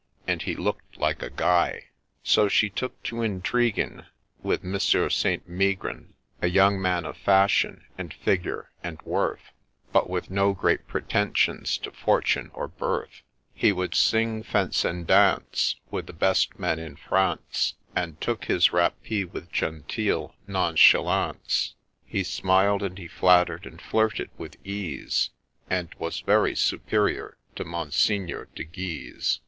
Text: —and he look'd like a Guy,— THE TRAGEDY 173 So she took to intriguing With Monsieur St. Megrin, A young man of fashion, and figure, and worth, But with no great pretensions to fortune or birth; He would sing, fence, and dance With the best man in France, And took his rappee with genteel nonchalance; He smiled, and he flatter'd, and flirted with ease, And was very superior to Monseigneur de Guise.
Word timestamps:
—and 0.27 0.41
he 0.41 0.55
look'd 0.55 0.97
like 0.97 1.21
a 1.21 1.29
Guy,— 1.29 1.89
THE 2.25 2.29
TRAGEDY 2.29 2.41
173 2.41 2.49
So 2.49 2.49
she 2.49 2.69
took 2.71 3.03
to 3.03 3.21
intriguing 3.21 4.05
With 4.41 4.63
Monsieur 4.63 5.09
St. 5.11 5.47
Megrin, 5.47 6.15
A 6.41 6.47
young 6.47 6.81
man 6.81 7.05
of 7.05 7.15
fashion, 7.15 7.85
and 7.99 8.11
figure, 8.11 8.71
and 8.83 8.99
worth, 9.03 9.51
But 9.93 10.09
with 10.09 10.31
no 10.31 10.55
great 10.55 10.87
pretensions 10.87 11.77
to 11.77 11.91
fortune 11.91 12.49
or 12.55 12.67
birth; 12.67 13.21
He 13.53 13.71
would 13.71 13.93
sing, 13.93 14.41
fence, 14.41 14.83
and 14.83 15.05
dance 15.05 15.75
With 15.91 16.07
the 16.07 16.13
best 16.13 16.57
man 16.57 16.79
in 16.79 16.95
France, 16.95 17.75
And 17.95 18.19
took 18.19 18.45
his 18.45 18.73
rappee 18.73 19.23
with 19.23 19.51
genteel 19.51 20.33
nonchalance; 20.47 21.75
He 22.07 22.23
smiled, 22.23 22.81
and 22.81 22.97
he 22.97 23.07
flatter'd, 23.07 23.67
and 23.67 23.79
flirted 23.79 24.31
with 24.35 24.57
ease, 24.65 25.29
And 25.69 25.93
was 25.99 26.21
very 26.21 26.55
superior 26.55 27.37
to 27.55 27.63
Monseigneur 27.63 28.47
de 28.55 28.63
Guise. 28.63 29.39